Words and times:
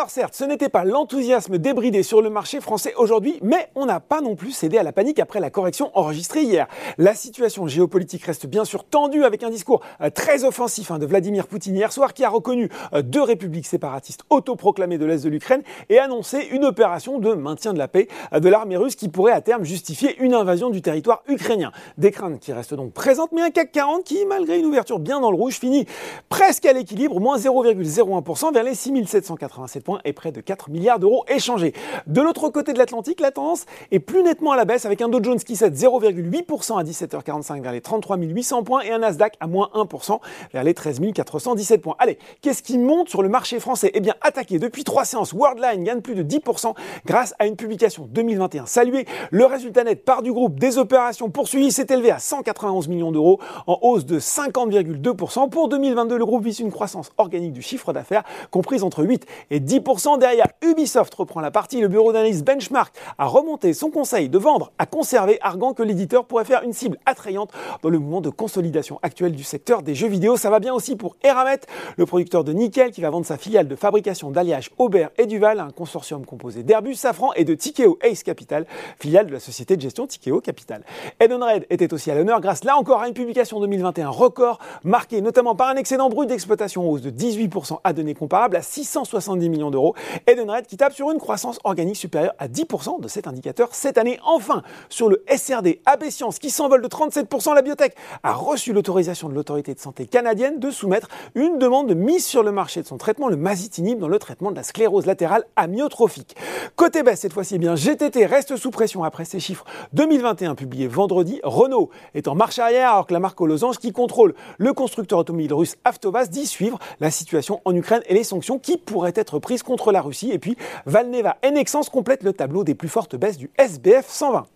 Alors 0.00 0.08
certes, 0.08 0.34
ce 0.34 0.44
n'était 0.44 0.70
pas 0.70 0.82
l'enthousiasme 0.82 1.58
débridé 1.58 2.02
sur 2.02 2.22
le 2.22 2.30
marché 2.30 2.62
français 2.62 2.94
aujourd'hui, 2.96 3.38
mais 3.42 3.68
on 3.74 3.84
n'a 3.84 4.00
pas 4.00 4.22
non 4.22 4.34
plus 4.34 4.50
cédé 4.50 4.78
à 4.78 4.82
la 4.82 4.92
panique 4.92 5.18
après 5.18 5.40
la 5.40 5.50
correction 5.50 5.90
enregistrée 5.92 6.40
hier. 6.40 6.68
La 6.96 7.14
situation 7.14 7.66
géopolitique 7.66 8.24
reste 8.24 8.46
bien 8.46 8.64
sûr 8.64 8.84
tendue 8.84 9.24
avec 9.24 9.42
un 9.42 9.50
discours 9.50 9.82
euh, 10.00 10.08
très 10.08 10.44
offensif 10.44 10.90
hein, 10.90 10.98
de 10.98 11.04
Vladimir 11.04 11.46
Poutine 11.46 11.76
hier 11.76 11.92
soir 11.92 12.14
qui 12.14 12.24
a 12.24 12.30
reconnu 12.30 12.70
euh, 12.94 13.02
deux 13.02 13.20
républiques 13.20 13.66
séparatistes 13.66 14.22
autoproclamées 14.30 14.96
de 14.96 15.04
l'Est 15.04 15.22
de 15.22 15.28
l'Ukraine 15.28 15.60
et 15.90 15.98
annoncé 15.98 16.48
une 16.50 16.64
opération 16.64 17.18
de 17.18 17.34
maintien 17.34 17.74
de 17.74 17.78
la 17.78 17.86
paix 17.86 18.08
euh, 18.32 18.40
de 18.40 18.48
l'armée 18.48 18.78
russe 18.78 18.96
qui 18.96 19.10
pourrait 19.10 19.32
à 19.32 19.42
terme 19.42 19.64
justifier 19.64 20.16
une 20.20 20.32
invasion 20.32 20.70
du 20.70 20.80
territoire 20.80 21.22
ukrainien. 21.28 21.72
Des 21.98 22.10
craintes 22.10 22.40
qui 22.40 22.54
restent 22.54 22.72
donc 22.72 22.94
présentes, 22.94 23.32
mais 23.32 23.42
un 23.42 23.50
CAC 23.50 23.70
40 23.72 24.04
qui, 24.04 24.24
malgré 24.24 24.58
une 24.58 24.64
ouverture 24.64 24.98
bien 24.98 25.20
dans 25.20 25.30
le 25.30 25.36
rouge, 25.36 25.58
finit 25.58 25.84
presque 26.30 26.64
à 26.64 26.72
l'équilibre, 26.72 27.20
moins 27.20 27.36
0,01% 27.36 28.54
vers 28.54 28.64
les 28.64 28.74
6787 28.74 29.89
et 30.04 30.12
près 30.12 30.32
de 30.32 30.40
4 30.40 30.70
milliards 30.70 30.98
d'euros 30.98 31.24
échangés. 31.28 31.72
De 32.06 32.20
l'autre 32.20 32.48
côté 32.48 32.72
de 32.72 32.78
l'Atlantique, 32.78 33.20
la 33.20 33.30
tendance 33.30 33.66
est 33.90 33.98
plus 33.98 34.22
nettement 34.22 34.52
à 34.52 34.56
la 34.56 34.64
baisse 34.64 34.86
avec 34.86 35.02
un 35.02 35.08
Dow 35.08 35.22
Jones 35.22 35.38
qui 35.38 35.56
cède 35.56 35.74
0,8% 35.74 36.78
à 36.78 36.84
17h45 36.84 37.62
vers 37.62 37.72
les 37.72 37.80
33 37.80 38.16
800 38.16 38.62
points 38.62 38.80
et 38.82 38.90
un 38.90 38.98
Nasdaq 38.98 39.34
à 39.40 39.46
moins 39.46 39.70
1% 39.74 40.18
vers 40.52 40.64
les 40.64 40.74
13 40.74 41.00
417 41.14 41.80
points. 41.80 41.96
Allez, 41.98 42.18
qu'est-ce 42.40 42.62
qui 42.62 42.78
monte 42.78 43.08
sur 43.08 43.22
le 43.22 43.28
marché 43.28 43.60
français? 43.60 43.90
Eh 43.94 44.00
bien, 44.00 44.14
attaqué 44.20 44.58
depuis 44.58 44.84
trois 44.84 45.04
séances, 45.04 45.32
Worldline 45.32 45.84
gagne 45.84 46.00
plus 46.00 46.14
de 46.14 46.22
10% 46.22 46.74
grâce 47.06 47.34
à 47.38 47.46
une 47.46 47.56
publication 47.56 48.06
2021 48.10 48.66
saluée. 48.66 49.06
Le 49.30 49.44
résultat 49.46 49.84
net 49.84 50.04
part 50.04 50.22
du 50.22 50.32
groupe 50.32 50.58
des 50.58 50.78
opérations 50.78 51.30
poursuivies 51.30 51.72
s'est 51.72 51.86
élevé 51.90 52.10
à 52.10 52.18
191 52.18 52.88
millions 52.88 53.12
d'euros 53.12 53.40
en 53.66 53.78
hausse 53.82 54.04
de 54.04 54.18
50,2%. 54.18 55.48
Pour 55.48 55.68
2022, 55.68 56.18
le 56.18 56.26
groupe 56.26 56.44
vise 56.44 56.60
une 56.60 56.72
croissance 56.72 57.10
organique 57.18 57.52
du 57.52 57.62
chiffre 57.62 57.92
d'affaires 57.92 58.24
comprise 58.50 58.82
entre 58.82 59.04
8 59.04 59.26
et 59.50 59.60
10%. 59.60 59.79
Derrière, 60.18 60.46
Ubisoft 60.62 61.14
reprend 61.14 61.40
la 61.40 61.50
partie. 61.50 61.80
Le 61.80 61.88
bureau 61.88 62.12
d'analyse 62.12 62.44
Benchmark 62.44 62.94
a 63.18 63.26
remonté 63.26 63.72
son 63.72 63.90
conseil 63.90 64.28
de 64.28 64.38
vendre 64.38 64.72
à 64.78 64.86
conserver, 64.86 65.38
arguant 65.40 65.72
que 65.72 65.82
l'éditeur 65.82 66.26
pourrait 66.26 66.44
faire 66.44 66.62
une 66.62 66.72
cible 66.72 66.98
attrayante 67.06 67.50
dans 67.82 67.88
le 67.88 67.98
mouvement 67.98 68.20
de 68.20 68.30
consolidation 68.30 69.00
actuel 69.02 69.32
du 69.32 69.42
secteur 69.42 69.82
des 69.82 69.94
jeux 69.94 70.08
vidéo. 70.08 70.36
Ça 70.36 70.50
va 70.50 70.60
bien 70.60 70.74
aussi 70.74 70.96
pour 70.96 71.16
Eramet, 71.22 71.60
le 71.96 72.06
producteur 72.06 72.44
de 72.44 72.52
nickel 72.52 72.90
qui 72.90 73.00
va 73.00 73.10
vendre 73.10 73.26
sa 73.26 73.36
filiale 73.36 73.68
de 73.68 73.74
fabrication 73.74 74.30
d'alliage 74.30 74.70
Aubert 74.78 75.10
et 75.18 75.26
Duval 75.26 75.60
à 75.60 75.64
un 75.64 75.70
consortium 75.70 76.24
composé 76.24 76.62
d'Airbus, 76.62 76.94
Safran 76.94 77.32
et 77.34 77.44
de 77.44 77.54
Tikeo 77.54 77.98
Ace 78.02 78.22
Capital, 78.22 78.66
filiale 78.98 79.26
de 79.26 79.32
la 79.32 79.40
société 79.40 79.76
de 79.76 79.82
gestion 79.82 80.06
Tikeo 80.06 80.40
Capital. 80.40 80.84
Edenred 81.18 81.66
était 81.70 81.92
aussi 81.92 82.10
à 82.10 82.14
l'honneur 82.14 82.40
grâce 82.40 82.64
là 82.64 82.76
encore 82.76 83.00
à 83.00 83.08
une 83.08 83.14
publication 83.14 83.60
2021 83.60 84.08
record 84.08 84.58
marquée 84.84 85.20
notamment 85.20 85.54
par 85.54 85.68
un 85.68 85.76
excédent 85.76 86.08
brut 86.10 86.28
d'exploitation 86.28 86.88
hausse 86.88 87.02
de 87.02 87.10
18% 87.10 87.80
à 87.82 87.92
données 87.92 88.14
comparables 88.14 88.56
à 88.56 88.62
670 88.62 89.48
millions 89.48 89.69
d'euros. 89.70 89.94
Edenred 90.26 90.66
qui 90.66 90.76
tape 90.76 90.92
sur 90.92 91.10
une 91.10 91.18
croissance 91.18 91.58
organique 91.64 91.96
supérieure 91.96 92.34
à 92.38 92.48
10% 92.48 93.00
de 93.00 93.08
cet 93.08 93.26
indicateur 93.26 93.68
cette 93.72 93.98
année. 93.98 94.18
Enfin, 94.24 94.62
sur 94.88 95.08
le 95.08 95.24
SRD, 95.34 95.80
AB 95.86 96.10
Science 96.10 96.38
qui 96.38 96.50
s'envole 96.50 96.82
de 96.82 96.88
37%, 96.88 97.54
la 97.54 97.62
biotech 97.62 97.94
a 98.22 98.32
reçu 98.32 98.72
l'autorisation 98.72 99.28
de 99.28 99.34
l'autorité 99.34 99.74
de 99.74 99.80
santé 99.80 100.06
canadienne 100.06 100.58
de 100.58 100.70
soumettre 100.70 101.08
une 101.34 101.58
demande 101.58 101.88
de 101.88 101.94
mise 101.94 102.24
sur 102.24 102.42
le 102.42 102.52
marché 102.52 102.82
de 102.82 102.86
son 102.86 102.96
traitement, 102.96 103.28
le 103.28 103.36
masitinib, 103.36 103.98
dans 103.98 104.08
le 104.08 104.18
traitement 104.18 104.50
de 104.50 104.56
la 104.56 104.62
sclérose 104.62 105.06
latérale 105.06 105.44
amyotrophique. 105.56 106.36
Côté 106.76 107.02
baisse, 107.02 107.20
cette 107.20 107.32
fois-ci, 107.32 107.56
eh 107.56 107.58
bien 107.58 107.74
GTT 107.74 108.26
reste 108.26 108.56
sous 108.56 108.70
pression 108.70 109.04
après 109.04 109.24
ses 109.24 109.40
chiffres 109.40 109.64
2021 109.92 110.54
publiés 110.54 110.88
vendredi. 110.88 111.40
Renault 111.42 111.90
est 112.14 112.28
en 112.28 112.34
marche 112.34 112.58
arrière 112.58 112.92
alors 112.92 113.06
que 113.06 113.12
la 113.12 113.20
marque 113.20 113.40
aux 113.40 113.46
losanges 113.46 113.78
qui 113.78 113.92
contrôle 113.92 114.34
le 114.58 114.72
constructeur 114.72 115.18
automobile 115.18 115.52
russe 115.52 115.76
Avtovaz 115.84 116.30
dit 116.30 116.46
suivre 116.46 116.78
la 117.00 117.10
situation 117.10 117.60
en 117.64 117.74
Ukraine 117.74 118.02
et 118.06 118.14
les 118.14 118.24
sanctions 118.24 118.58
qui 118.58 118.76
pourraient 118.76 119.12
être 119.14 119.38
prises 119.38 119.49
contre 119.58 119.92
la 119.92 120.00
Russie. 120.00 120.30
Et 120.30 120.38
puis 120.38 120.56
Valneva 120.86 121.36
et 121.42 121.50
Nexans 121.50 121.82
complètent 121.90 122.22
le 122.22 122.32
tableau 122.32 122.64
des 122.64 122.74
plus 122.74 122.88
fortes 122.88 123.16
baisses 123.16 123.38
du 123.38 123.50
SBF 123.58 124.08
120. 124.08 124.46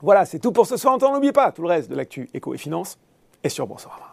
Voilà, 0.00 0.24
c'est 0.24 0.38
tout 0.38 0.52
pour 0.52 0.66
ce 0.66 0.76
soir. 0.76 0.98
N'oubliez 0.98 1.32
pas 1.32 1.52
tout 1.52 1.62
le 1.62 1.68
reste 1.68 1.90
de 1.90 1.94
l'actu 1.94 2.28
éco 2.34 2.54
et 2.54 2.58
finance 2.58 2.98
est 3.42 3.48
sur 3.48 3.66
Boursorama. 3.66 4.11